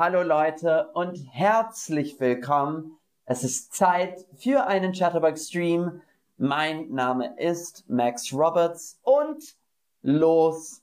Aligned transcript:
Hallo 0.00 0.22
Leute 0.22 0.90
und 0.94 1.18
herzlich 1.32 2.20
willkommen. 2.20 2.96
Es 3.24 3.42
ist 3.42 3.74
Zeit 3.74 4.26
für 4.36 4.68
einen 4.68 4.92
Chatterbug 4.92 5.36
Stream. 5.36 6.02
Mein 6.36 6.92
Name 6.92 7.34
ist 7.36 7.84
Max 7.90 8.32
Roberts 8.32 9.00
und 9.02 9.56
los 10.02 10.82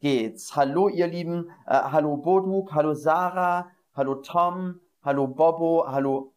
geht's. 0.00 0.56
Hallo 0.56 0.90
ihr 0.90 1.06
Lieben, 1.06 1.48
äh, 1.66 1.72
hallo 1.72 2.18
Boduk, 2.18 2.74
hallo 2.74 2.92
Sarah, 2.92 3.70
hallo 3.94 4.16
Tom, 4.16 4.78
hallo 5.02 5.26
Bobo, 5.26 5.86
hallo 5.88 6.34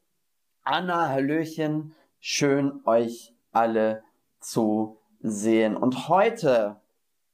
Anna, 0.64 1.10
Hallöchen. 1.10 1.94
Schön 2.22 2.80
euch 2.86 3.36
alle 3.52 4.02
zu 4.40 4.98
sehen. 5.20 5.76
Und 5.76 6.08
heute 6.08 6.78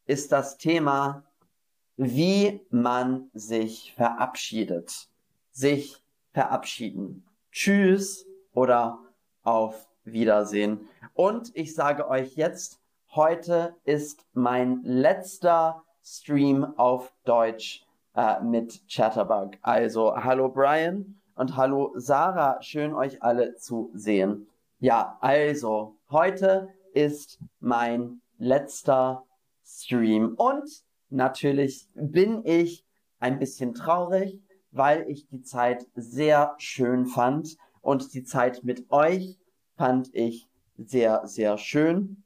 ist 0.07 0.31
das 0.31 0.57
Thema 0.57 1.28
wie 2.01 2.65
man 2.69 3.29
sich 3.33 3.93
verabschiedet. 3.93 5.09
Sich 5.51 6.01
verabschieden. 6.31 7.25
Tschüss 7.51 8.25
oder 8.53 8.99
auf 9.43 9.89
Wiedersehen. 10.05 10.87
Und 11.13 11.51
ich 11.57 11.75
sage 11.75 12.07
euch 12.07 12.35
jetzt, 12.35 12.79
heute 13.13 13.75
ist 13.83 14.25
mein 14.31 14.79
letzter 14.83 15.83
Stream 16.01 16.63
auf 16.77 17.11
Deutsch 17.25 17.85
äh, 18.15 18.39
mit 18.43 18.81
Chatterbug. 18.87 19.55
Also 19.61 20.15
hallo 20.15 20.47
Brian 20.47 21.19
und 21.35 21.57
hallo 21.57 21.91
Sarah, 21.95 22.61
schön 22.61 22.93
euch 22.93 23.21
alle 23.21 23.55
zu 23.55 23.91
sehen. 23.93 24.47
Ja, 24.79 25.17
also 25.19 25.97
heute 26.09 26.69
ist 26.93 27.39
mein 27.59 28.21
letzter 28.37 29.25
Stream 29.65 30.35
und 30.37 30.87
Natürlich 31.09 31.87
bin 31.93 32.45
ich 32.45 32.85
ein 33.19 33.39
bisschen 33.39 33.73
traurig, 33.73 34.39
weil 34.71 35.09
ich 35.09 35.27
die 35.27 35.41
Zeit 35.41 35.87
sehr 35.95 36.55
schön 36.57 37.05
fand 37.05 37.57
und 37.81 38.13
die 38.13 38.23
Zeit 38.23 38.63
mit 38.63 38.91
euch 38.91 39.39
fand 39.75 40.13
ich 40.13 40.47
sehr, 40.77 41.27
sehr 41.27 41.57
schön. 41.57 42.23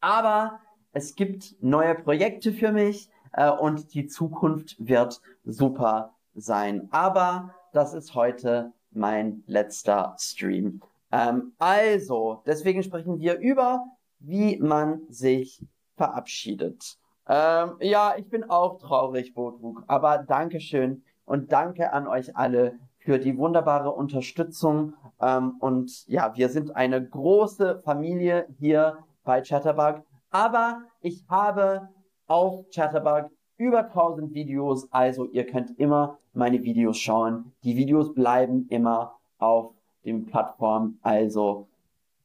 Aber 0.00 0.60
es 0.92 1.14
gibt 1.14 1.56
neue 1.60 1.94
Projekte 1.94 2.52
für 2.52 2.72
mich 2.72 3.08
äh, 3.32 3.50
und 3.50 3.94
die 3.94 4.06
Zukunft 4.06 4.76
wird 4.78 5.20
super 5.44 6.14
sein. 6.34 6.88
Aber 6.90 7.54
das 7.72 7.94
ist 7.94 8.14
heute 8.14 8.72
mein 8.90 9.42
letzter 9.46 10.14
Stream. 10.18 10.80
Ähm, 11.10 11.52
also, 11.58 12.42
deswegen 12.46 12.82
sprechen 12.82 13.18
wir 13.18 13.38
über, 13.38 13.84
wie 14.18 14.58
man 14.58 15.00
sich 15.08 15.64
verabschiedet. 15.96 16.98
Ähm, 17.26 17.76
ja, 17.80 18.14
ich 18.16 18.28
bin 18.28 18.44
auch 18.44 18.78
traurig, 18.78 19.34
Bodruk, 19.34 19.82
aber 19.86 20.18
Dankeschön 20.18 21.02
und 21.24 21.52
danke 21.52 21.92
an 21.92 22.06
euch 22.06 22.36
alle 22.36 22.78
für 22.98 23.18
die 23.18 23.36
wunderbare 23.36 23.92
Unterstützung. 23.92 24.94
Ähm, 25.20 25.56
und 25.60 26.06
ja, 26.06 26.36
wir 26.36 26.48
sind 26.48 26.74
eine 26.76 27.06
große 27.06 27.80
Familie 27.84 28.46
hier 28.58 28.98
bei 29.24 29.40
Chatterbug. 29.40 30.02
Aber 30.30 30.82
ich 31.00 31.24
habe 31.28 31.88
auf 32.26 32.66
Chatterbug 32.74 33.30
über 33.56 33.84
1000 33.84 34.34
Videos, 34.34 34.90
also 34.92 35.26
ihr 35.26 35.46
könnt 35.46 35.78
immer 35.78 36.18
meine 36.32 36.62
Videos 36.62 36.98
schauen. 36.98 37.52
Die 37.62 37.76
Videos 37.76 38.12
bleiben 38.12 38.66
immer 38.68 39.16
auf 39.38 39.72
dem 40.04 40.26
Plattform, 40.26 40.98
also 41.02 41.68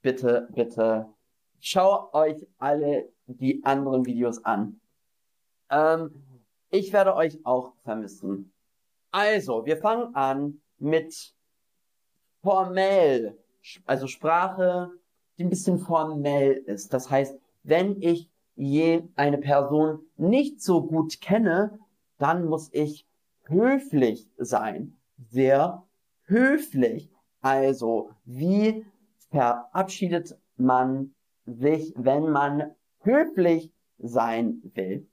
bitte, 0.02 0.50
bitte 0.54 1.08
schaut 1.60 2.14
euch 2.14 2.48
alle 2.58 3.10
die 3.28 3.64
anderen 3.64 4.06
Videos 4.06 4.44
an. 4.44 4.79
Ähm, 5.70 6.24
ich 6.70 6.94
werde 6.94 7.16
euch 7.16 7.46
auch 7.46 7.74
vermissen. 7.84 8.52
Also, 9.12 9.66
wir 9.66 9.78
fangen 9.78 10.14
an 10.16 10.62
mit 10.78 11.34
formell, 12.42 13.38
also 13.86 14.08
Sprache, 14.08 14.92
die 15.38 15.44
ein 15.44 15.50
bisschen 15.50 15.80
formell 15.80 16.54
ist. 16.54 16.94
Das 16.94 17.10
heißt, 17.10 17.40
wenn 17.64 18.02
ich 18.02 18.30
je 18.56 19.04
eine 19.16 19.38
Person 19.38 20.00
nicht 20.18 20.62
so 20.62 20.86
gut 20.86 21.22
kenne, 21.22 21.80
dann 22.18 22.46
muss 22.46 22.70
ich 22.74 23.08
höflich 23.46 24.30
sein. 24.38 24.98
Sehr 25.18 25.84
höflich. 26.26 27.10
Also, 27.42 28.12
wie 28.26 28.86
verabschiedet 29.32 30.38
man 30.58 31.16
sich, 31.46 31.94
wenn 31.96 32.30
man 32.30 32.76
höflich 33.00 33.74
sein 33.98 34.62
will? 34.76 35.09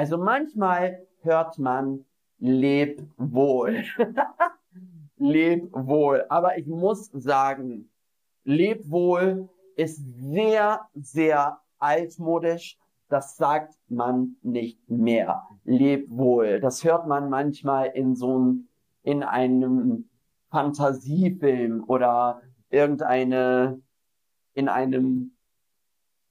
Also 0.00 0.16
manchmal 0.16 1.06
hört 1.20 1.58
man 1.58 2.06
leb 2.38 3.02
wohl. 3.18 3.84
leb 5.18 5.68
wohl. 5.74 6.24
Aber 6.30 6.56
ich 6.56 6.66
muss 6.66 7.10
sagen, 7.12 7.90
leb 8.44 8.90
wohl 8.90 9.50
ist 9.76 10.00
sehr, 10.32 10.88
sehr 10.94 11.60
altmodisch. 11.78 12.78
Das 13.10 13.36
sagt 13.36 13.74
man 13.90 14.36
nicht 14.40 14.88
mehr. 14.88 15.42
Leb 15.64 16.06
wohl. 16.08 16.60
Das 16.60 16.82
hört 16.82 17.06
man 17.06 17.28
manchmal 17.28 17.88
in 17.88 18.16
so 18.16 18.34
einem, 18.34 18.68
in 19.02 19.22
einem 19.22 20.08
Fantasiefilm 20.50 21.84
oder 21.88 22.40
irgendeine, 22.70 23.82
in 24.54 24.70
einem 24.70 25.32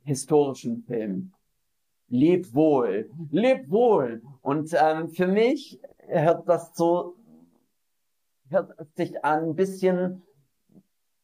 historischen 0.01 0.81
Film 0.85 1.33
leb 2.09 2.53
wohl, 2.53 3.09
leb 3.31 3.69
wohl. 3.69 4.21
Und 4.41 4.75
ähm, 4.79 5.09
für 5.09 5.27
mich 5.27 5.79
hört 6.07 6.47
das 6.47 6.75
so, 6.75 7.15
hört 8.49 8.73
sich 8.95 9.23
an 9.23 9.49
ein 9.49 9.55
bisschen, 9.55 10.23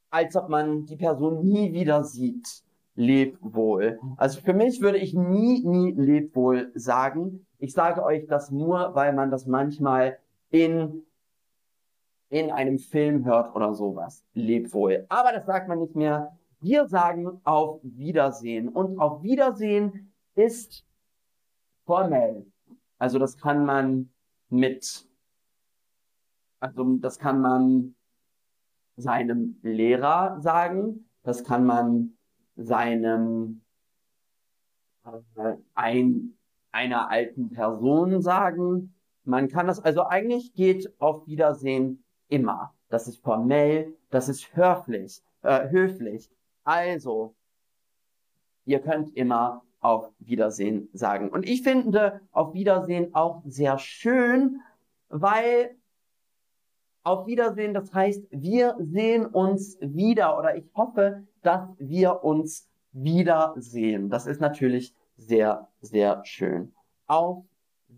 als 0.09 0.35
ob 0.35 0.49
man 0.49 0.85
die 0.85 0.97
Person 0.97 1.45
nie 1.45 1.73
wieder 1.73 2.03
sieht. 2.03 2.63
Leb 2.97 3.37
wohl. 3.41 3.99
Also 4.15 4.39
für 4.39 4.53
mich 4.53 4.79
würde 4.79 4.99
ich 4.99 5.13
nie, 5.13 5.61
nie 5.65 5.91
leb 5.91 6.33
wohl 6.33 6.71
sagen. 6.75 7.45
Ich 7.59 7.73
sage 7.73 8.01
euch 8.03 8.25
das 8.27 8.51
nur, 8.51 8.95
weil 8.95 9.11
man 9.11 9.31
das 9.31 9.45
manchmal 9.47 10.17
in 10.49 11.05
in 12.29 12.51
einem 12.51 12.79
Film 12.79 13.25
hört 13.25 13.55
oder 13.55 13.73
sowas. 13.73 14.25
Leb 14.33 14.73
wohl. 14.73 15.05
Aber 15.09 15.31
das 15.31 15.45
sagt 15.45 15.67
man 15.67 15.79
nicht 15.79 15.95
mehr. 15.95 16.37
Wir 16.59 16.87
sagen 16.87 17.39
auf 17.43 17.79
Wiedersehen. 17.83 18.69
Und 18.69 18.99
auf 18.99 19.23
Wiedersehen 19.23 20.11
ist 20.35 20.85
formell. 21.85 22.45
Also 22.97 23.19
das 23.19 23.37
kann 23.37 23.65
man 23.65 24.09
mit, 24.49 25.07
also 26.59 26.95
das 26.97 27.19
kann 27.19 27.41
man 27.41 27.95
seinem 28.97 29.59
Lehrer 29.61 30.39
sagen, 30.39 31.09
das 31.23 31.43
kann 31.43 31.65
man 31.65 32.17
seinem 32.55 33.61
äh, 35.03 35.55
ein, 35.73 36.37
einer 36.71 37.09
alten 37.09 37.49
Person 37.49 38.21
sagen. 38.21 38.93
Man 39.23 39.49
kann 39.49 39.67
das, 39.67 39.79
also 39.79 40.05
eigentlich 40.05 40.53
geht 40.53 40.93
auf 40.99 41.27
Wiedersehen 41.27 42.03
immer. 42.27 42.73
Das 42.89 43.07
ist 43.07 43.17
formell, 43.23 43.93
das 44.09 44.29
ist 44.29 44.55
höflich, 44.55 45.21
äh, 45.41 45.69
höflich. 45.69 46.29
Also, 46.63 47.35
ihr 48.65 48.79
könnt 48.79 49.15
immer 49.15 49.63
auf 49.85 50.09
Wiedersehen 50.17 50.89
sagen. 50.93 51.29
Und 51.29 51.47
ich 51.47 51.61
finde 51.61 52.21
auf 52.31 52.55
Wiedersehen 52.55 53.13
auch 53.13 53.43
sehr 53.45 53.77
schön, 53.77 54.61
weil 55.09 55.75
auf 57.03 57.27
Wiedersehen, 57.27 57.75
das 57.75 57.93
heißt, 57.93 58.25
wir 58.31 58.75
sehen 58.79 59.27
uns 59.27 59.77
wieder 59.79 60.39
oder 60.39 60.57
ich 60.57 60.65
hoffe, 60.75 61.21
dass 61.43 61.69
wir 61.77 62.23
uns 62.23 62.67
wiedersehen. 62.93 64.09
Das 64.09 64.25
ist 64.25 64.41
natürlich 64.41 64.95
sehr, 65.17 65.67
sehr 65.81 66.25
schön. 66.25 66.73
Auf 67.05 67.45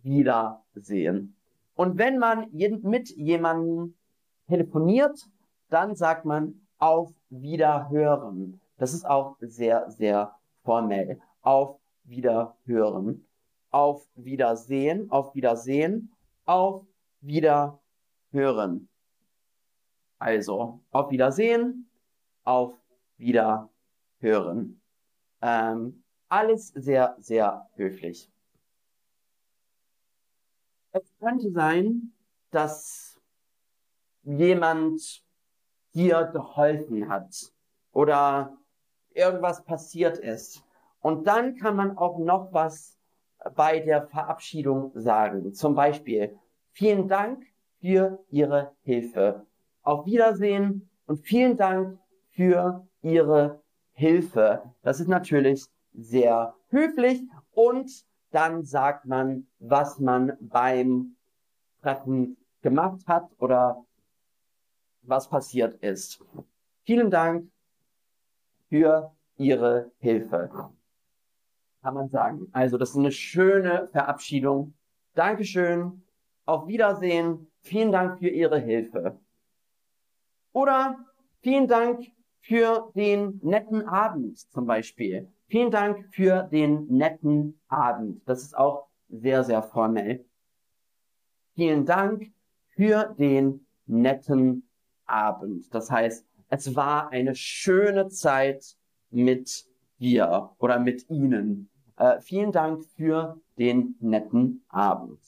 Wiedersehen. 0.04 1.38
Und 1.76 1.98
wenn 1.98 2.18
man 2.18 2.48
mit 2.52 3.16
jemandem 3.16 3.94
telefoniert, 4.50 5.30
dann 5.70 5.96
sagt 5.96 6.26
man 6.26 6.60
auf 6.80 7.14
Wiederhören. 7.30 8.60
Das 8.78 8.94
ist 8.94 9.06
auch 9.06 9.38
sehr, 9.40 9.90
sehr 9.90 10.36
formell 10.66 11.22
auf 11.48 11.80
Wiederhören, 12.04 13.26
auf 13.72 14.06
Wiedersehen, 14.16 15.10
auf 15.10 15.34
Wiedersehen, 15.34 16.14
auf 16.44 16.86
Wiederhören. 17.22 18.90
Also, 20.20 20.82
auf 20.92 21.10
Wiedersehen, 21.10 21.90
auf 22.44 22.74
Wiederhören. 23.16 24.82
Ähm, 25.42 26.04
alles 26.28 26.68
sehr, 26.68 27.16
sehr 27.18 27.70
höflich. 27.76 28.30
Es 30.92 31.16
könnte 31.18 31.50
sein, 31.52 32.12
dass 32.52 33.18
jemand 34.24 35.24
dir 35.94 36.26
geholfen 36.26 37.08
hat 37.08 37.54
oder 37.94 38.58
irgendwas 39.14 39.64
passiert 39.64 40.18
ist 40.18 40.67
und 41.08 41.26
dann 41.26 41.56
kann 41.56 41.78
man 41.78 41.98
auch 41.98 42.20
noch 42.20 42.52
was 42.52 42.98
bei 43.56 43.80
der 43.80 44.08
Verabschiedung 44.08 44.92
sagen. 44.94 45.54
Zum 45.54 45.74
Beispiel, 45.74 46.38
vielen 46.74 47.08
Dank 47.08 47.46
für 47.80 48.20
Ihre 48.30 48.74
Hilfe. 48.82 49.46
Auf 49.84 50.06
Wiedersehen 50.06 50.90
und 51.06 51.20
vielen 51.22 51.56
Dank 51.56 51.98
für 52.32 52.86
Ihre 53.02 53.62
Hilfe. 53.94 54.64
Das 54.82 55.00
ist 55.00 55.08
natürlich 55.08 55.66
sehr 55.94 56.54
höflich 56.72 57.22
und 57.54 57.90
dann 58.32 58.66
sagt 58.66 59.06
man, 59.06 59.48
was 59.60 60.00
man 60.00 60.34
beim 60.42 61.16
Treffen 61.84 62.36
gemacht 62.62 63.08
hat 63.08 63.30
oder 63.40 63.86
was 65.04 65.30
passiert 65.30 65.82
ist. 65.82 66.22
Vielen 66.84 67.10
Dank 67.10 67.50
für 68.68 69.14
Ihre 69.38 69.90
Hilfe. 70.00 70.50
Kann 71.88 71.94
man 71.94 72.10
sagen. 72.10 72.50
Also, 72.52 72.78
das 72.78 72.90
ist 72.90 72.98
eine 72.98 73.14
schöne 73.14 73.88
Verabschiedung. 73.94 74.74
Dankeschön. 75.16 76.04
Auf 76.46 76.68
Wiedersehen. 76.68 77.48
Vielen 77.62 77.94
Dank 77.94 78.20
für 78.20 78.28
Ihre 78.28 78.60
Hilfe. 78.60 79.18
Oder 80.52 80.98
vielen 81.40 81.70
Dank 81.70 82.12
für 82.42 82.92
den 82.94 83.40
netten 83.42 83.88
Abend 83.88 84.38
zum 84.38 84.66
Beispiel. 84.66 85.32
Vielen 85.48 85.72
Dank 85.72 86.14
für 86.14 86.44
den 86.52 86.88
netten 86.88 87.58
Abend. 87.70 88.22
Das 88.28 88.44
ist 88.44 88.58
auch 88.58 88.88
sehr, 89.08 89.46
sehr 89.46 89.64
formell. 89.64 90.26
Vielen 91.56 91.86
Dank 91.86 92.34
für 92.76 93.16
den 93.18 93.66
netten 93.86 94.68
Abend. 95.06 95.74
Das 95.74 95.90
heißt, 95.90 96.28
es 96.50 96.76
war 96.76 97.14
eine 97.14 97.34
schöne 97.34 98.10
Zeit 98.10 98.76
mit 99.10 99.66
dir 100.00 100.52
oder 100.60 100.80
mit 100.80 101.10
Ihnen. 101.10 101.70
Äh, 101.98 102.22
vielen 102.22 102.52
Dank 102.52 102.86
für 102.86 103.42
den 103.58 103.96
netten 104.00 104.64
Abend. 104.70 105.20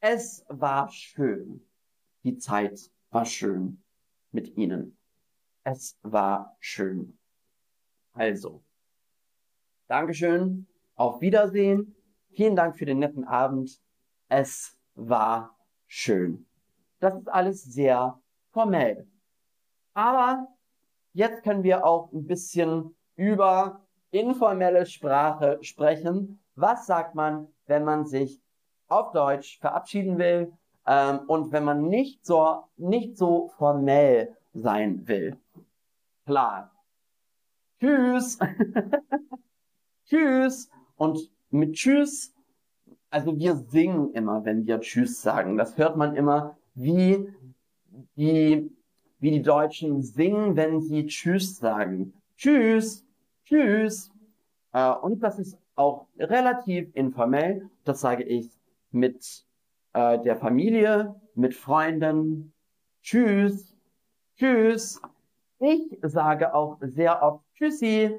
Es 0.00 0.44
war 0.48 0.90
schön. 0.90 1.66
Die 2.22 2.36
Zeit 2.36 2.90
war 3.10 3.24
schön 3.24 3.82
mit 4.30 4.56
Ihnen. 4.56 4.96
Es 5.62 5.98
war 6.02 6.56
schön. 6.60 7.18
Also, 8.12 8.62
Dankeschön, 9.86 10.66
auf 10.94 11.20
Wiedersehen, 11.20 11.94
vielen 12.32 12.54
Dank 12.54 12.76
für 12.76 12.84
den 12.84 12.98
netten 12.98 13.24
Abend. 13.24 13.80
Es 14.28 14.78
war 14.94 15.56
schön. 15.86 16.46
Das 17.00 17.14
ist 17.14 17.28
alles 17.28 17.64
sehr 17.64 18.20
formell. 18.50 19.06
Aber 19.94 20.48
jetzt 21.14 21.42
können 21.42 21.62
wir 21.62 21.86
auch 21.86 22.12
ein 22.12 22.26
bisschen 22.26 22.94
über 23.16 23.83
informelle 24.14 24.86
Sprache 24.86 25.58
sprechen. 25.62 26.40
Was 26.54 26.86
sagt 26.86 27.14
man, 27.14 27.48
wenn 27.66 27.84
man 27.84 28.06
sich 28.06 28.40
auf 28.88 29.12
Deutsch 29.12 29.58
verabschieden 29.58 30.18
will 30.18 30.52
ähm, 30.86 31.20
und 31.26 31.52
wenn 31.52 31.64
man 31.64 31.88
nicht 31.88 32.24
so, 32.24 32.64
nicht 32.76 33.16
so 33.16 33.48
formell 33.56 34.36
sein 34.52 35.06
will? 35.08 35.36
Klar, 36.26 36.74
Tschüss. 37.84 38.38
tschüss. 40.08 40.70
Und 40.96 41.30
mit 41.50 41.74
Tschüss, 41.74 42.34
also 43.10 43.38
wir 43.38 43.56
singen 43.56 44.12
immer, 44.12 44.44
wenn 44.44 44.66
wir 44.66 44.80
Tschüss 44.80 45.20
sagen. 45.20 45.56
Das 45.56 45.76
hört 45.76 45.96
man 45.96 46.16
immer, 46.16 46.56
wie 46.74 47.28
die, 48.16 48.70
wie 49.18 49.30
die 49.30 49.42
Deutschen 49.42 50.02
singen, 50.02 50.56
wenn 50.56 50.80
sie 50.80 51.06
Tschüss 51.06 51.58
sagen. 51.58 52.14
Tschüss. 52.36 53.04
Tschüss. 53.44 54.10
Äh, 54.72 54.90
und 54.90 55.20
das 55.20 55.38
ist 55.38 55.58
auch 55.76 56.06
relativ 56.18 56.94
informell. 56.94 57.68
Das 57.84 58.00
sage 58.00 58.24
ich 58.24 58.50
mit 58.90 59.44
äh, 59.92 60.18
der 60.22 60.36
Familie, 60.36 61.14
mit 61.34 61.54
Freunden. 61.54 62.52
Tschüss. 63.02 63.74
Tschüss. 64.36 65.00
Ich 65.60 65.98
sage 66.02 66.54
auch 66.54 66.78
sehr 66.80 67.22
oft 67.22 67.44
Tschüssi, 67.54 68.18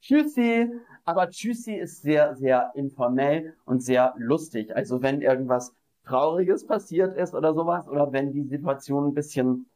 Tschüssi. 0.00 0.70
Aber 1.04 1.30
Tschüssi 1.30 1.74
ist 1.74 2.02
sehr, 2.02 2.34
sehr 2.34 2.72
informell 2.74 3.54
und 3.64 3.80
sehr 3.80 4.14
lustig. 4.16 4.74
Also 4.74 5.02
wenn 5.02 5.22
irgendwas 5.22 5.72
Trauriges 6.04 6.66
passiert 6.66 7.16
ist 7.16 7.34
oder 7.34 7.54
sowas, 7.54 7.88
oder 7.88 8.12
wenn 8.12 8.32
die 8.32 8.44
Situation 8.44 9.06
ein 9.06 9.14
bisschen 9.14 9.66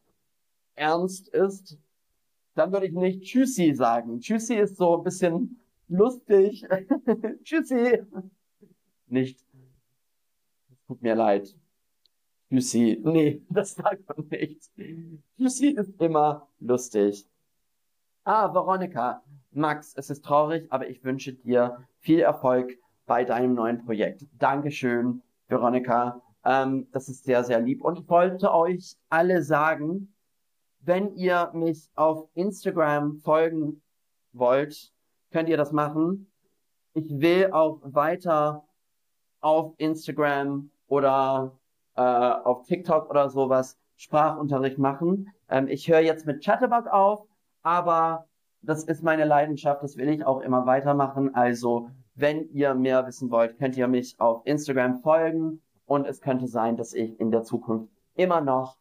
ernst 0.75 1.29
ist, 1.29 1.79
dann 2.55 2.73
würde 2.73 2.87
ich 2.87 2.93
nicht 2.93 3.23
Tschüssi 3.23 3.75
sagen. 3.75 4.21
Tschüssi 4.21 4.55
ist 4.55 4.77
so 4.77 4.99
ein 4.99 5.05
bisschen 5.05 5.61
lustig. 5.89 6.67
Tschüssi. 7.45 8.03
Nicht. 9.07 9.41
Tut 10.87 11.03
mir 11.03 11.15
leid. 11.15 11.55
Tschüssi. 12.49 13.01
Nee, 13.03 13.43
das 13.51 13.75
sagt 13.75 14.09
man 14.09 14.27
nicht. 14.29 14.71
Tschüssi 15.37 15.69
ist 15.69 16.01
immer 16.01 16.49
lustig. 16.59 17.27
Ah, 18.25 18.53
Veronika, 18.53 19.23
Max, 19.53 19.95
es 19.97 20.11
ist 20.11 20.25
traurig, 20.25 20.67
aber 20.71 20.89
ich 20.89 21.03
wünsche 21.03 21.33
dir 21.33 21.87
viel 21.99 22.21
Erfolg 22.21 22.79
bei 23.07 23.25
deinem 23.25 23.55
neuen 23.55 23.85
Projekt. 23.85 24.27
Dankeschön, 24.39 25.23
Veronika. 25.49 26.21
Ähm, 26.45 26.87
das 26.93 27.09
ist 27.09 27.25
sehr, 27.25 27.45
sehr 27.45 27.61
lieb. 27.61 27.83
Und 27.83 27.99
ich 27.99 28.09
wollte 28.09 28.53
euch 28.55 28.97
alle 29.09 29.43
sagen, 29.43 30.13
wenn 30.81 31.15
ihr 31.15 31.51
mich 31.55 31.89
auf 31.95 32.29
Instagram 32.35 33.17
folgen 33.17 33.83
wollt, 34.33 34.93
könnt 35.31 35.49
ihr 35.49 35.57
das 35.57 35.73
machen. 35.73 36.31
Ich 36.95 37.21
will 37.21 37.53
auch 37.53 37.81
weiter 37.83 38.65
auf 39.41 39.75
Instagram 39.79 40.71
oder 40.87 41.59
äh, 41.97 42.01
auf 42.01 42.65
TikTok 42.67 43.09
oder 43.11 43.31
sowas 43.31 43.79
Sprachunterricht 43.97 44.79
machen. 44.79 45.33
Ähm, 45.49 45.69
ich 45.69 45.89
höre 45.89 46.01
jetzt 46.01 46.27
mit 46.27 46.45
Chatterbug 46.45 46.87
auf 46.89 47.27
aber 47.63 48.27
das 48.63 48.85
ist 48.85 49.03
meine 49.03 49.25
Leidenschaft, 49.25 49.83
das 49.83 49.97
will 49.97 50.09
ich 50.09 50.25
auch 50.25 50.41
immer 50.41 50.67
weitermachen. 50.67 51.35
Also, 51.35 51.91
wenn 52.15 52.49
ihr 52.51 52.75
mehr 52.75 53.07
wissen 53.07 53.31
wollt, 53.31 53.59
könnt 53.59 53.77
ihr 53.77 53.89
mich 53.89 54.19
auf 54.21 54.43
Instagram 54.45 54.97
folgen 54.97 55.63
und 55.87 56.07
es 56.07 56.21
könnte 56.21 56.47
sein, 56.47 56.77
dass 56.77 56.93
ich 56.93 57.19
in 57.19 57.31
der 57.31 57.43
Zukunft 57.43 57.91
immer 58.15 58.41
noch 58.41 58.77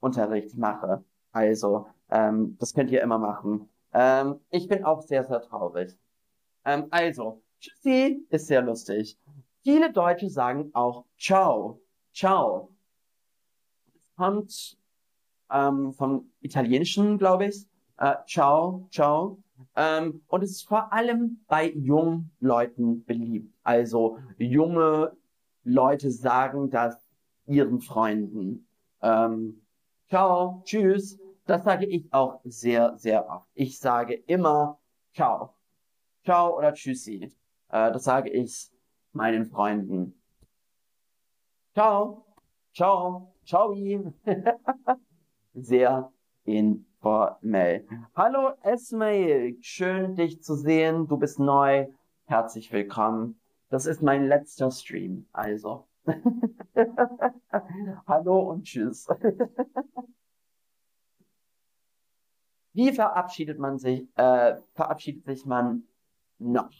Deutschunterricht 0.00 0.56
mache. 0.56 1.04
Also, 1.32 1.86
ähm, 2.10 2.56
das 2.58 2.74
könnt 2.74 2.90
ihr 2.90 3.02
immer 3.02 3.18
machen. 3.18 3.68
Ähm, 3.92 4.40
ich 4.50 4.68
bin 4.68 4.84
auch 4.84 5.02
sehr, 5.02 5.24
sehr 5.24 5.42
traurig. 5.42 5.96
Ähm, 6.64 6.86
also, 6.90 7.42
Tschüssi 7.60 8.26
ist 8.30 8.46
sehr 8.46 8.62
lustig. 8.62 9.18
Viele 9.62 9.92
Deutsche 9.92 10.30
sagen 10.30 10.70
auch 10.72 11.04
Ciao. 11.18 11.80
Ciao. 12.14 12.70
Kommt 14.16 14.76
ähm, 15.50 15.92
vom 15.92 16.30
Italienischen, 16.40 17.18
glaube 17.18 17.46
ich. 17.46 17.66
Äh, 17.98 18.14
ciao, 18.26 18.88
ciao. 18.90 19.38
Ähm, 19.74 20.22
und 20.28 20.42
es 20.42 20.52
ist 20.52 20.68
vor 20.68 20.92
allem 20.92 21.40
bei 21.48 21.70
jungen 21.70 22.30
Leuten 22.40 23.04
beliebt. 23.04 23.52
Also 23.64 24.18
junge 24.36 25.12
Leute 25.64 26.10
sagen 26.10 26.70
das 26.70 26.96
ihren 27.46 27.80
Freunden. 27.80 28.66
Ähm, 29.02 29.62
ciao, 30.08 30.62
tschüss. 30.64 31.18
Das 31.46 31.64
sage 31.64 31.86
ich 31.86 32.12
auch 32.12 32.40
sehr, 32.44 32.96
sehr 32.98 33.28
oft. 33.28 33.48
Ich 33.54 33.78
sage 33.78 34.14
immer 34.14 34.78
ciao. 35.14 35.54
Ciao 36.24 36.56
oder 36.56 36.74
tschüssi. 36.74 37.32
Äh, 37.70 37.92
das 37.92 38.04
sage 38.04 38.30
ich 38.30 38.70
meinen 39.12 39.46
Freunden. 39.46 40.20
Ciao. 41.74 42.24
Ciao. 42.74 43.34
Ciao. 43.44 43.74
sehr 45.54 46.12
informell. 46.44 47.86
Hallo 48.14 48.52
Esmail, 48.62 49.56
schön 49.60 50.14
dich 50.14 50.42
zu 50.42 50.54
sehen. 50.54 51.08
Du 51.08 51.16
bist 51.16 51.38
neu. 51.38 51.88
Herzlich 52.26 52.72
willkommen. 52.72 53.40
Das 53.70 53.86
ist 53.86 54.02
mein 54.02 54.28
letzter 54.28 54.70
Stream, 54.70 55.26
also. 55.32 55.87
Hallo 58.06 58.40
und 58.50 58.64
tschüss. 58.64 59.06
Wie 62.72 62.92
verabschiedet 62.92 63.58
man 63.58 63.78
sich, 63.78 64.06
äh, 64.16 64.56
verabschiedet 64.74 65.24
sich 65.24 65.44
man 65.44 65.82
noch? 66.38 66.70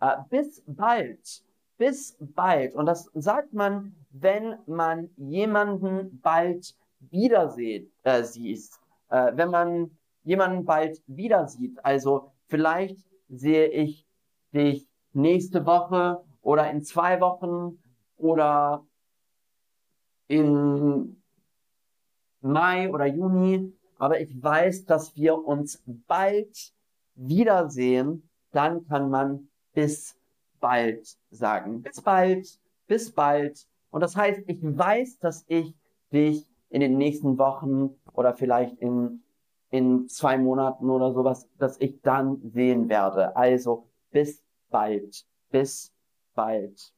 Äh, 0.00 0.16
bis 0.30 0.62
bald. 0.66 1.44
Bis 1.78 2.16
bald. 2.20 2.74
Und 2.74 2.86
das 2.86 3.10
sagt 3.14 3.52
man, 3.52 3.94
wenn 4.10 4.56
man 4.66 5.10
jemanden 5.16 6.20
bald 6.22 6.74
wiedersieht, 7.00 7.92
äh, 8.02 8.22
siehst, 8.22 8.80
äh, 9.10 9.32
wenn 9.34 9.50
man 9.50 9.90
jemanden 10.24 10.64
bald 10.64 11.02
wieder 11.06 11.46
sieht. 11.46 11.84
Also 11.84 12.32
vielleicht 12.46 12.98
sehe 13.28 13.68
ich 13.68 14.06
dich 14.54 14.88
nächste 15.12 15.66
Woche 15.66 16.24
oder 16.40 16.70
in 16.70 16.82
zwei 16.82 17.20
Wochen 17.20 17.78
oder 18.16 18.84
in 20.28 21.22
Mai 22.40 22.90
oder 22.90 23.06
Juni, 23.06 23.72
aber 23.98 24.20
ich 24.20 24.42
weiß, 24.42 24.84
dass 24.84 25.16
wir 25.16 25.44
uns 25.44 25.82
bald 26.06 26.72
wiedersehen, 27.14 28.28
dann 28.52 28.86
kann 28.86 29.10
man 29.10 29.48
bis 29.72 30.16
bald 30.60 31.16
sagen. 31.30 31.82
Bis 31.82 32.00
bald, 32.00 32.60
bis 32.86 33.12
bald 33.12 33.66
Und 33.90 34.00
das 34.00 34.16
heißt, 34.16 34.42
ich 34.46 34.58
weiß, 34.62 35.18
dass 35.18 35.44
ich 35.48 35.74
dich 36.12 36.46
in 36.68 36.80
den 36.80 36.98
nächsten 36.98 37.38
Wochen 37.38 37.90
oder 38.12 38.34
vielleicht 38.34 38.76
in, 38.78 39.22
in 39.70 40.08
zwei 40.08 40.38
Monaten 40.38 40.90
oder 40.90 41.12
sowas, 41.12 41.48
dass 41.58 41.80
ich 41.80 42.00
dann 42.02 42.40
sehen 42.42 42.88
werde. 42.88 43.34
Also 43.36 43.88
bis 44.10 44.42
bald. 44.70 45.24
Bis 45.50 45.92
bald. 46.34 46.95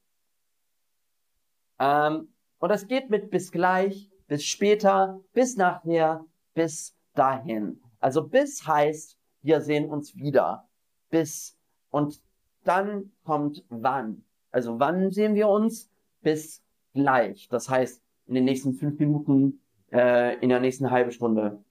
Ähm, 1.79 2.29
und 2.59 2.69
das 2.69 2.87
geht 2.87 3.09
mit 3.09 3.29
bis 3.29 3.51
gleich, 3.51 4.09
bis 4.27 4.43
später, 4.43 5.19
bis 5.33 5.55
nachher, 5.55 6.25
bis 6.53 6.95
dahin. 7.15 7.81
Also 7.99 8.27
bis 8.27 8.65
heißt, 8.67 9.17
wir 9.41 9.61
sehen 9.61 9.89
uns 9.89 10.15
wieder. 10.15 10.67
Bis. 11.09 11.57
Und 11.89 12.21
dann 12.63 13.11
kommt 13.23 13.63
wann. 13.69 14.23
Also 14.51 14.79
wann 14.79 15.11
sehen 15.11 15.35
wir 15.35 15.47
uns? 15.47 15.89
Bis 16.21 16.61
gleich. 16.93 17.47
Das 17.49 17.69
heißt, 17.69 18.01
in 18.27 18.35
den 18.35 18.45
nächsten 18.45 18.73
fünf 18.73 18.99
Minuten, 18.99 19.61
äh, 19.91 20.37
in 20.39 20.49
der 20.49 20.59
nächsten 20.59 20.91
halben 20.91 21.11
Stunde. 21.11 21.63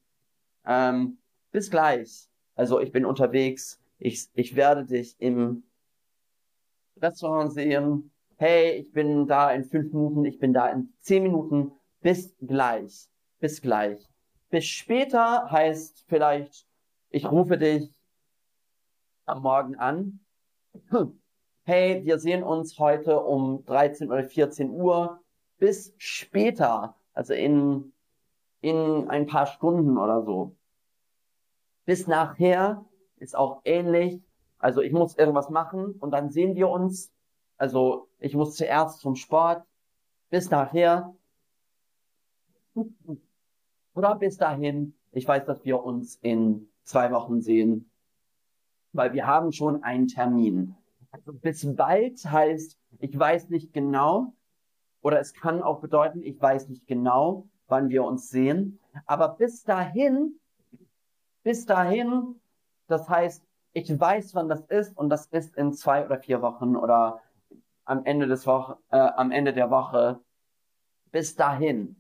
Ähm, 0.67 1.19
bis 1.53 1.71
gleich. 1.71 2.29
Also 2.55 2.81
ich 2.81 2.93
bin 2.93 3.05
unterwegs. 3.05 3.81
Ich, 3.99 4.29
ich 4.35 4.57
werde 4.57 4.85
dich 4.85 5.17
im 5.19 5.65
Restaurant 7.01 7.53
sehen. 7.53 8.11
Hey, 8.41 8.77
ich 8.77 8.93
bin 8.93 9.27
da 9.27 9.51
in 9.51 9.65
fünf 9.65 9.93
Minuten, 9.93 10.25
ich 10.25 10.39
bin 10.39 10.53
da 10.53 10.69
in 10.69 10.95
zehn 11.01 11.25
Minuten. 11.25 11.73
Bis 12.03 12.37
gleich. 12.41 13.09
Bis 13.41 13.61
gleich. 13.61 14.09
Bis 14.49 14.65
später 14.65 15.51
heißt 15.51 16.05
vielleicht, 16.07 16.65
ich 17.11 17.29
rufe 17.29 17.59
dich 17.59 17.93
am 19.27 19.43
Morgen 19.43 19.75
an. 19.75 20.21
Hey, 21.65 22.05
wir 22.05 22.21
sehen 22.21 22.45
uns 22.45 22.79
heute 22.79 23.19
um 23.19 23.65
13 23.65 24.09
oder 24.09 24.23
14 24.23 24.71
Uhr. 24.71 25.21
Bis 25.59 25.93
später, 25.99 26.95
also 27.15 27.35
in, 27.35 27.93
in 28.61 29.11
ein 29.11 29.27
paar 29.27 29.47
Stunden 29.47 29.99
oder 29.99 30.23
so. 30.23 30.55
Bis 31.87 32.07
nachher 32.07 32.85
ist 33.17 33.37
auch 33.37 33.63
ähnlich. 33.65 34.23
Also 34.61 34.81
ich 34.81 34.93
muss 34.93 35.19
irgendwas 35.19 35.51
machen 35.51 35.97
und 35.99 36.13
dann 36.13 36.31
sehen 36.31 36.55
wir 36.55 36.69
uns. 36.69 37.13
Also 37.59 38.09
ich 38.19 38.35
muss 38.35 38.55
zuerst 38.55 39.01
zum 39.01 39.17
Sport. 39.17 39.65
Bis 40.31 40.51
nachher. 40.51 41.15
Oder 43.95 44.15
bis 44.15 44.37
dahin. 44.37 44.95
Ich 45.13 45.27
weiß, 45.27 45.45
dass 45.45 45.65
wir 45.65 45.83
uns 45.83 46.17
in 46.23 46.69
zwei 46.85 47.11
Wochen 47.13 47.41
sehen, 47.41 47.91
weil 48.93 49.13
wir 49.13 49.27
haben 49.27 49.53
schon 49.53 49.83
einen 49.83 50.07
Termin. 50.07 50.75
Also 51.11 51.33
bis 51.33 51.67
bald 51.77 52.25
heißt, 52.25 52.79
ich 52.99 53.19
weiß 53.19 53.49
nicht 53.51 53.73
genau, 53.73 54.33
oder 55.01 55.21
es 55.21 55.33
kann 55.33 55.63
auch 55.63 55.81
bedeuten, 55.81 56.23
ich 56.23 56.41
weiß 56.41 56.69
nicht 56.69 56.87
genau, 56.87 57.47
wann 57.67 57.89
wir 57.89 58.05
uns 58.05 58.31
sehen. 58.31 58.79
Aber 59.07 59.29
bis 59.29 59.65
dahin, 59.65 60.39
bis 61.43 61.67
dahin, 61.67 62.37
das 62.87 63.09
heißt, 63.09 63.45
ich 63.73 63.99
weiß, 63.99 64.35
wann 64.35 64.49
das 64.49 64.63
ist 64.67 64.97
und 64.97 65.09
das 65.09 65.27
ist 65.27 65.57
in 65.57 65.73
zwei 65.73 66.05
oder 66.05 66.19
vier 66.19 66.43
Wochen 66.43 66.77
oder 66.77 67.21
am 67.89 68.05
Ende 68.05 68.27
des 68.27 68.47
Woche, 68.47 68.77
äh, 68.91 68.99
am 68.99 69.31
Ende 69.31 69.53
der 69.53 69.71
Woche. 69.71 70.21
Bis 71.11 71.35
dahin, 71.35 71.97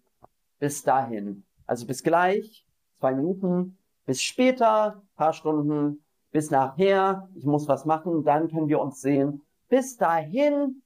bis 0.58 0.82
dahin. 0.82 1.44
Also 1.66 1.86
bis 1.86 2.02
gleich, 2.02 2.66
zwei 2.98 3.14
Minuten, 3.14 3.78
bis 4.04 4.22
später, 4.22 5.02
paar 5.16 5.32
Stunden, 5.32 6.04
bis 6.30 6.50
nachher, 6.50 7.28
ich 7.34 7.46
muss 7.46 7.68
was 7.68 7.86
machen, 7.86 8.22
dann 8.22 8.48
können 8.50 8.68
wir 8.68 8.80
uns 8.80 9.00
sehen. 9.00 9.42
Bis 9.68 9.96
dahin, 9.96 10.82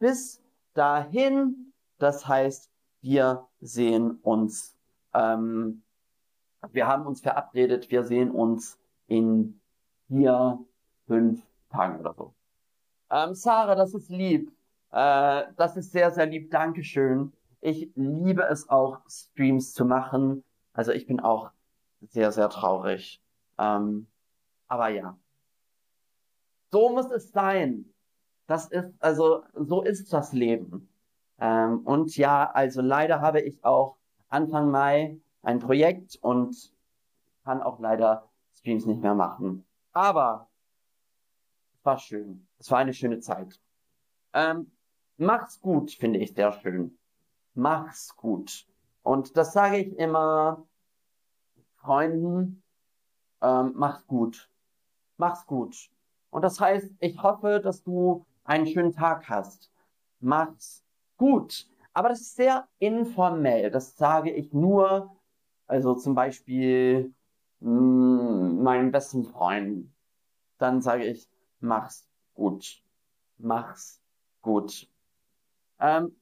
bis 0.00 0.42
dahin, 0.74 1.72
das 1.98 2.26
heißt, 2.26 2.70
wir 3.00 3.46
sehen 3.60 4.18
uns, 4.22 4.76
ähm, 5.14 5.82
wir 6.72 6.88
haben 6.88 7.06
uns 7.06 7.20
verabredet, 7.20 7.90
wir 7.90 8.02
sehen 8.02 8.32
uns 8.32 8.80
in 9.06 9.60
vier, 10.08 10.58
fünf 11.06 11.40
Tagen 11.70 12.00
oder 12.00 12.14
so. 12.14 12.34
Ähm, 13.10 13.34
Sarah, 13.34 13.74
das 13.74 13.94
ist 13.94 14.10
lieb. 14.10 14.52
Äh, 14.90 15.44
das 15.56 15.76
ist 15.76 15.92
sehr, 15.92 16.10
sehr 16.10 16.26
lieb. 16.26 16.50
Dankeschön. 16.50 17.32
Ich 17.60 17.90
liebe 17.94 18.42
es 18.42 18.68
auch, 18.68 19.00
Streams 19.08 19.72
zu 19.74 19.84
machen. 19.84 20.44
Also 20.72 20.92
ich 20.92 21.06
bin 21.06 21.20
auch 21.20 21.50
sehr, 22.00 22.32
sehr 22.32 22.48
traurig. 22.48 23.20
Ähm, 23.58 24.06
aber 24.68 24.88
ja. 24.88 25.18
So 26.70 26.90
muss 26.90 27.10
es 27.10 27.32
sein. 27.32 27.86
Das 28.46 28.66
ist, 28.68 28.92
also, 29.00 29.42
so 29.54 29.82
ist 29.82 30.12
das 30.12 30.32
Leben. 30.32 30.88
Ähm, 31.38 31.80
und 31.80 32.16
ja, 32.16 32.50
also 32.50 32.80
leider 32.80 33.20
habe 33.20 33.40
ich 33.40 33.64
auch 33.64 33.96
Anfang 34.28 34.70
Mai 34.70 35.18
ein 35.42 35.58
Projekt 35.58 36.18
und 36.20 36.72
kann 37.44 37.62
auch 37.62 37.78
leider 37.78 38.28
Streams 38.54 38.86
nicht 38.86 39.02
mehr 39.02 39.14
machen. 39.14 39.64
Aber 39.92 40.47
war 41.84 41.98
schön. 41.98 42.46
Es 42.58 42.70
war 42.70 42.78
eine 42.78 42.94
schöne 42.94 43.20
Zeit. 43.20 43.60
Ähm, 44.32 44.70
mach's 45.16 45.60
gut, 45.60 45.92
finde 45.92 46.18
ich 46.18 46.34
sehr 46.34 46.52
schön 46.52 46.98
mach's 47.58 48.16
gut. 48.16 48.66
Und 49.02 49.36
das 49.36 49.52
sage 49.52 49.78
ich 49.78 49.98
immer 49.98 50.66
Freunden, 51.76 52.62
ähm, 53.42 53.72
mach's 53.74 54.06
gut. 54.06 54.50
Mach's 55.16 55.44
gut. 55.46 55.90
Und 56.30 56.42
das 56.42 56.60
heißt, 56.60 56.94
ich 57.00 57.20
hoffe, 57.22 57.60
dass 57.60 57.82
du 57.82 58.24
einen 58.44 58.66
schönen 58.66 58.92
Tag 58.92 59.28
hast. 59.28 59.70
Mach's 60.20 60.84
gut. 61.16 61.68
Aber 61.92 62.08
das 62.08 62.20
ist 62.20 62.36
sehr 62.36 62.68
informell. 62.78 63.70
Das 63.70 63.96
sage 63.96 64.30
ich 64.30 64.52
nur, 64.52 65.16
also 65.66 65.94
zum 65.94 66.14
Beispiel 66.14 67.12
mh, 67.60 67.70
mm, 67.70 68.62
meinen 68.62 68.92
besten 68.92 69.24
Freunden. 69.24 69.92
Dann 70.58 70.80
sage 70.80 71.04
ich, 71.06 71.28
mach's 71.60 72.06
gut. 72.34 72.82
Mach's 73.38 74.00
gut. 74.42 74.88
Ähm, 75.80 76.16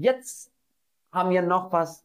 Jetzt 0.00 0.52
haben 1.10 1.30
wir 1.30 1.42
noch 1.42 1.72
was, 1.72 2.04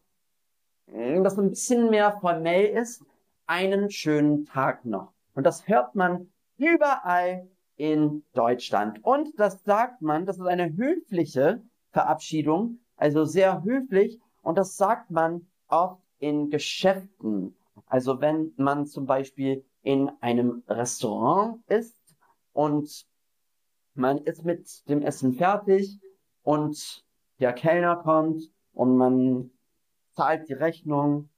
das 0.87 1.37
ein 1.37 1.51
bisschen 1.51 1.91
mehr 1.91 2.17
formell 2.19 2.65
ist. 2.75 3.05
Einen 3.45 3.91
schönen 3.91 4.45
Tag 4.45 4.83
noch. 4.83 5.13
Und 5.35 5.43
das 5.43 5.67
hört 5.67 5.93
man 5.93 6.31
überall 6.57 7.47
in 7.75 8.23
Deutschland. 8.33 9.03
Und 9.03 9.39
das 9.39 9.63
sagt 9.63 10.01
man, 10.01 10.25
das 10.25 10.37
ist 10.39 10.47
eine 10.47 10.75
höfliche 10.75 11.61
Verabschiedung, 11.91 12.79
also 12.95 13.25
sehr 13.25 13.63
höflich. 13.63 14.19
Und 14.41 14.57
das 14.57 14.75
sagt 14.75 15.11
man 15.11 15.45
oft 15.67 16.01
in 16.17 16.49
Geschäften. 16.49 17.55
Also 17.85 18.21
wenn 18.21 18.53
man 18.57 18.87
zum 18.87 19.05
Beispiel 19.05 19.63
in 19.83 20.09
einem 20.21 20.63
Restaurant 20.67 21.61
ist 21.67 21.99
und 22.53 23.05
man 23.93 24.17
ist 24.19 24.43
mit 24.43 24.89
dem 24.89 25.01
Essen 25.01 25.33
fertig 25.33 25.99
und 26.41 27.05
der 27.39 27.53
Kellner 27.53 27.97
kommt 27.97 28.49
und 28.73 28.97
man 28.97 29.51
zahlt 30.11 30.49
die 30.49 30.53
Rechnung 30.53 31.29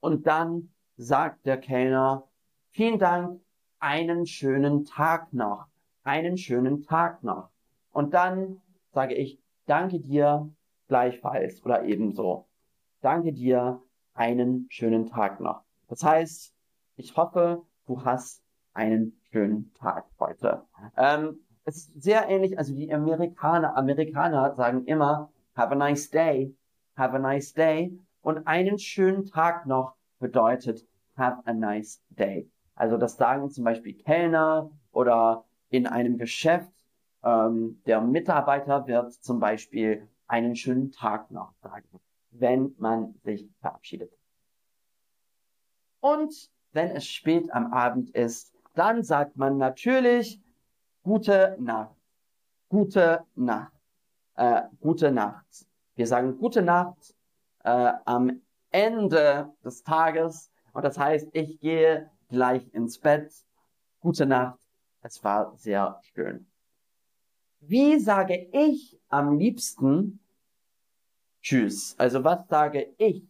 und 0.00 0.26
dann 0.26 0.72
sagt 0.96 1.46
der 1.46 1.58
Kellner, 1.58 2.26
vielen 2.70 2.98
Dank, 2.98 3.40
einen 3.78 4.26
schönen 4.26 4.84
Tag 4.84 5.32
noch, 5.32 5.66
einen 6.02 6.38
schönen 6.38 6.82
Tag 6.82 7.22
noch. 7.22 7.50
Und 7.92 8.14
dann 8.14 8.60
sage 8.92 9.14
ich, 9.14 9.38
danke 9.66 10.00
dir 10.00 10.50
gleichfalls 10.88 11.62
oder 11.64 11.84
ebenso. 11.84 12.46
Danke 13.00 13.32
dir, 13.32 13.82
einen 14.14 14.66
schönen 14.70 15.06
Tag 15.06 15.40
noch. 15.40 15.62
Das 15.88 16.02
heißt, 16.02 16.55
ich 16.96 17.16
hoffe, 17.16 17.62
du 17.86 18.04
hast 18.04 18.42
einen 18.72 19.20
schönen 19.30 19.72
Tag 19.74 20.06
heute. 20.18 20.62
Ähm, 20.96 21.40
es 21.64 21.76
ist 21.76 22.02
sehr 22.02 22.28
ähnlich, 22.28 22.58
also 22.58 22.74
die 22.74 22.92
Amerikaner, 22.92 23.76
Amerikaner 23.76 24.54
sagen 24.54 24.84
immer, 24.84 25.30
have 25.54 25.72
a 25.72 25.74
nice 25.74 26.10
day, 26.10 26.54
have 26.96 27.14
a 27.14 27.18
nice 27.18 27.52
day. 27.52 27.98
Und 28.22 28.46
einen 28.46 28.78
schönen 28.78 29.26
Tag 29.26 29.66
noch 29.66 29.94
bedeutet, 30.18 30.86
have 31.16 31.42
a 31.44 31.52
nice 31.52 32.02
day. 32.10 32.50
Also 32.74 32.96
das 32.96 33.16
sagen 33.16 33.50
zum 33.50 33.64
Beispiel 33.64 33.94
Kellner 33.94 34.70
oder 34.92 35.44
in 35.70 35.86
einem 35.86 36.18
Geschäft. 36.18 36.72
Ähm, 37.22 37.80
der 37.86 38.00
Mitarbeiter 38.00 38.86
wird 38.86 39.12
zum 39.12 39.40
Beispiel 39.40 40.08
einen 40.28 40.56
schönen 40.56 40.90
Tag 40.92 41.30
noch 41.30 41.52
sagen, 41.62 41.88
wenn 42.30 42.74
man 42.78 43.14
sich 43.22 43.48
verabschiedet. 43.60 44.12
Und 46.00 46.50
wenn 46.76 46.90
es 46.90 47.06
spät 47.08 47.52
am 47.52 47.72
Abend 47.72 48.10
ist, 48.10 48.52
dann 48.74 49.02
sagt 49.02 49.36
man 49.36 49.56
natürlich 49.56 50.40
gute 51.02 51.56
Nacht. 51.58 51.96
Gute 52.68 53.24
Nacht. 53.34 53.72
Äh, 54.34 54.62
gute 54.80 55.10
Nacht. 55.10 55.66
Wir 55.94 56.06
sagen 56.06 56.36
gute 56.36 56.60
Nacht 56.60 57.14
äh, 57.64 57.92
am 58.04 58.42
Ende 58.70 59.50
des 59.64 59.82
Tages. 59.82 60.50
Und 60.74 60.84
das 60.84 60.98
heißt, 60.98 61.30
ich 61.32 61.58
gehe 61.60 62.10
gleich 62.28 62.68
ins 62.74 62.98
Bett. 62.98 63.32
Gute 64.00 64.26
Nacht. 64.26 64.60
Es 65.00 65.24
war 65.24 65.56
sehr 65.56 65.98
schön. 66.02 66.46
wie 67.60 67.98
sage 67.98 68.48
ich 68.52 69.00
am 69.08 69.38
liebsten 69.38 70.20
Tschüss? 71.40 71.94
Also 71.98 72.22
was 72.22 72.46
sage 72.48 72.94
ich? 72.98 73.24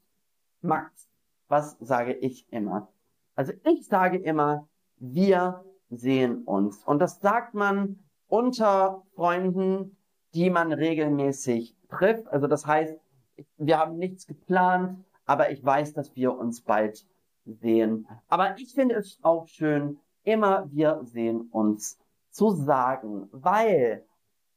Max, 0.62 1.08
was 1.48 1.76
sage 1.80 2.14
ich 2.14 2.50
immer? 2.52 2.88
Also 3.36 3.52
ich 3.64 3.86
sage 3.86 4.16
immer, 4.16 4.66
wir 4.96 5.64
sehen 5.90 6.42
uns. 6.44 6.82
Und 6.84 6.98
das 6.98 7.20
sagt 7.20 7.54
man 7.54 8.00
unter 8.28 9.02
Freunden, 9.14 9.96
die 10.34 10.50
man 10.50 10.72
regelmäßig 10.72 11.76
trifft. 11.88 12.26
Also 12.28 12.46
das 12.46 12.66
heißt, 12.66 12.98
wir 13.58 13.78
haben 13.78 13.98
nichts 13.98 14.26
geplant, 14.26 15.04
aber 15.26 15.50
ich 15.50 15.64
weiß, 15.64 15.92
dass 15.92 16.16
wir 16.16 16.36
uns 16.36 16.62
bald 16.62 17.06
sehen. 17.44 18.08
Aber 18.28 18.58
ich 18.58 18.74
finde 18.74 18.96
es 18.96 19.18
auch 19.22 19.46
schön, 19.46 19.98
immer 20.24 20.68
wir 20.72 21.02
sehen 21.04 21.42
uns 21.52 21.98
zu 22.30 22.50
sagen, 22.50 23.28
weil 23.32 24.04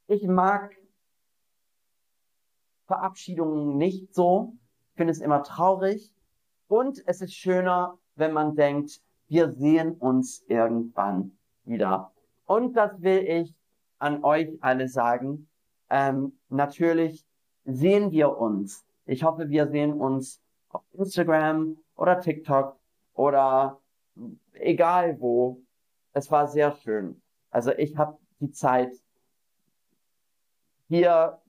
ich 0.08 0.24
mag 0.26 0.76
Verabschiedungen 2.88 3.78
nicht 3.78 4.16
so, 4.16 4.54
ich 4.90 4.96
finde 4.96 5.12
es 5.12 5.22
immer 5.22 5.44
traurig 5.44 6.12
und 6.68 7.04
es 7.06 7.22
ist 7.22 7.36
schöner, 7.36 7.99
wenn 8.20 8.34
man 8.34 8.56
denkt, 8.56 9.02
wir 9.28 9.52
sehen 9.52 9.94
uns 9.94 10.44
irgendwann 10.48 11.38
wieder. 11.66 12.12
Und 12.46 12.74
das 12.74 13.02
will 13.02 13.20
ich 13.20 13.54
an 14.00 14.24
euch 14.24 14.50
alle 14.62 14.88
sagen. 14.88 15.48
Ähm, 15.90 16.34
natürlich 16.50 17.26
sehen 17.66 18.12
wir 18.12 18.38
uns. 18.38 18.86
Ich 19.06 19.24
hoffe, 19.24 19.50
wir 19.50 19.68
sehen 19.68 19.94
uns 19.94 20.42
auf 20.70 20.84
Instagram 20.94 21.78
oder 21.96 22.20
TikTok 22.20 22.78
oder 23.14 23.80
egal 24.54 25.20
wo. 25.20 25.62
Es 26.14 26.32
war 26.32 26.48
sehr 26.48 26.72
schön. 26.72 27.22
Also 27.52 27.72
ich 27.72 27.98
habe 27.98 28.18
die 28.40 28.52
Zeit 28.52 28.92
hier 30.88 31.40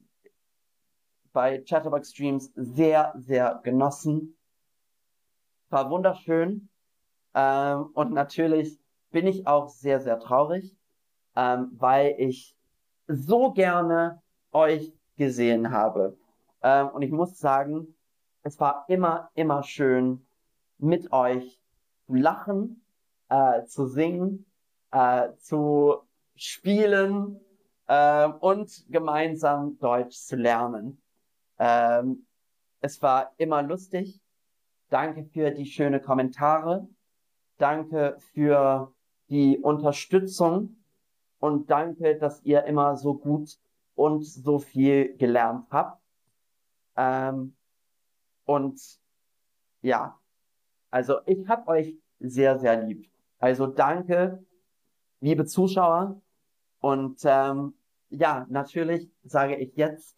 bei 1.32 1.62
Chatterbox 1.62 2.10
Streams 2.10 2.52
sehr, 2.54 3.14
sehr 3.16 3.60
genossen. 3.62 4.36
War 5.70 5.90
wunderschön. 5.90 6.68
Ähm, 7.34 7.90
und 7.94 8.12
natürlich 8.12 8.78
bin 9.10 9.26
ich 9.26 9.46
auch 9.46 9.68
sehr, 9.68 10.00
sehr 10.00 10.18
traurig, 10.18 10.76
ähm, 11.36 11.70
weil 11.78 12.14
ich 12.18 12.56
so 13.06 13.52
gerne 13.52 14.20
euch 14.52 14.92
gesehen 15.16 15.70
habe. 15.70 16.16
Ähm, 16.62 16.88
und 16.88 17.02
ich 17.02 17.12
muss 17.12 17.38
sagen, 17.38 17.94
es 18.42 18.58
war 18.58 18.84
immer, 18.88 19.30
immer 19.34 19.62
schön, 19.62 20.26
mit 20.78 21.12
euch 21.12 21.60
zu 22.06 22.14
lachen, 22.14 22.84
äh, 23.28 23.64
zu 23.64 23.86
singen, 23.86 24.46
äh, 24.90 25.28
zu 25.38 26.02
spielen 26.34 27.40
äh, 27.86 28.26
und 28.26 28.84
gemeinsam 28.88 29.78
Deutsch 29.78 30.16
zu 30.16 30.36
lernen. 30.36 31.00
Ähm, 31.58 32.26
es 32.80 33.00
war 33.02 33.32
immer 33.36 33.62
lustig. 33.62 34.20
Danke 34.90 35.24
für 35.24 35.52
die 35.52 35.66
schönen 35.66 36.02
Kommentare. 36.02 36.88
Danke 37.58 38.16
für 38.32 38.92
die 39.28 39.56
Unterstützung 39.58 40.82
und 41.38 41.70
danke, 41.70 42.18
dass 42.18 42.42
ihr 42.42 42.64
immer 42.64 42.96
so 42.96 43.14
gut 43.14 43.56
und 43.94 44.24
so 44.24 44.58
viel 44.58 45.16
gelernt 45.16 45.66
habt. 45.70 46.02
Ähm, 46.96 47.54
und 48.44 48.80
ja, 49.80 50.18
also 50.90 51.20
ich 51.26 51.46
hab 51.46 51.68
euch 51.68 51.94
sehr, 52.18 52.58
sehr 52.58 52.82
lieb. 52.82 53.08
Also 53.38 53.68
danke, 53.68 54.44
liebe 55.20 55.46
Zuschauer. 55.46 56.20
Und 56.80 57.20
ähm, 57.24 57.74
ja, 58.08 58.44
natürlich 58.50 59.08
sage 59.22 59.54
ich 59.54 59.76
jetzt, 59.76 60.16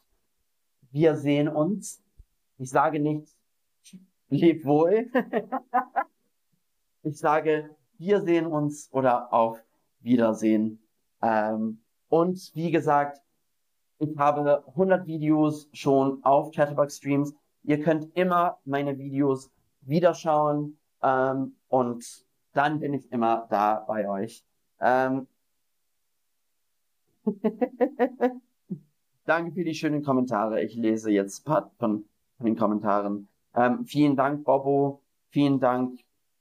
wir 0.92 1.16
sehen 1.16 1.48
uns. 1.48 2.02
Ich 2.56 2.70
sage 2.70 3.00
nicht, 3.00 3.28
leb 4.32 4.64
wohl. 4.64 5.10
ich 7.02 7.18
sage, 7.18 7.70
wir 7.98 8.20
sehen 8.22 8.46
uns 8.46 8.88
oder 8.92 9.32
auf 9.32 9.62
Wiedersehen. 10.00 10.80
Ähm, 11.22 11.80
und 12.08 12.50
wie 12.54 12.70
gesagt, 12.70 13.20
ich 13.98 14.16
habe 14.18 14.64
100 14.68 15.06
Videos 15.06 15.68
schon 15.72 16.24
auf 16.24 16.50
Chatterbox 16.50 16.96
Streams. 16.96 17.34
Ihr 17.62 17.80
könnt 17.80 18.16
immer 18.16 18.58
meine 18.64 18.98
Videos 18.98 19.50
wiederschauen 19.82 20.78
ähm, 21.02 21.54
und 21.68 22.26
dann 22.52 22.80
bin 22.80 22.94
ich 22.94 23.10
immer 23.12 23.46
da 23.50 23.84
bei 23.86 24.08
euch. 24.08 24.44
Ähm 24.80 25.28
Danke 29.24 29.52
für 29.52 29.62
die 29.62 29.74
schönen 29.74 30.02
Kommentare. 30.02 30.62
Ich 30.62 30.74
lese 30.74 31.12
jetzt 31.12 31.42
ein 31.42 31.44
paar 31.44 31.70
von, 31.78 32.04
von 32.36 32.46
den 32.46 32.56
Kommentaren. 32.56 33.28
Ähm, 33.54 33.84
vielen 33.84 34.16
Dank, 34.16 34.44
Bobo. 34.44 35.02
Vielen 35.30 35.60
Dank, 35.60 36.00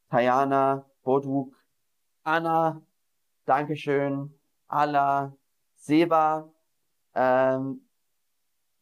Tayana, 0.09 0.85
Boduk, 1.03 1.55
Anna. 2.23 2.81
Dankeschön. 3.45 4.33
Alla, 4.67 5.35
Seba, 5.75 6.49
ähm, 7.15 7.81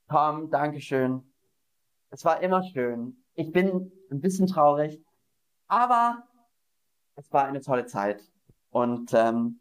Tom, 0.08 0.50
Dankeschön. 0.50 1.24
Es 2.10 2.26
war 2.26 2.42
immer 2.42 2.63
schön. 2.63 3.24
Ich 3.34 3.52
bin 3.52 3.92
ein 4.12 4.22
bisschen 4.22 4.48
traurig, 4.48 5.02
aber 5.68 6.28
es 7.15 7.32
war 7.32 7.46
eine 7.46 7.62
tolle 7.62 7.86
Zeit. 7.86 8.22
Und 8.70 9.13
ähm, 9.13 9.60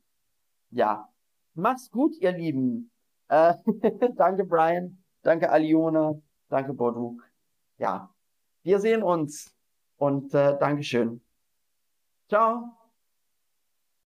ja, 0.70 1.08
macht's 1.54 1.90
gut, 1.90 2.14
ihr 2.16 2.32
Lieben. 2.32 2.90
Äh, 3.28 3.54
danke, 4.16 4.44
Brian. 4.44 5.02
Danke, 5.22 5.50
Aliona. 5.50 6.20
Danke, 6.48 6.74
Boduk. 6.74 7.22
Ja, 7.78 8.10
wir 8.62 8.78
sehen 8.80 9.02
uns. 9.02 9.54
Und 9.96 10.32
äh, 10.34 10.56
Dankeschön. 10.58 11.20
Ciao. 12.28 12.77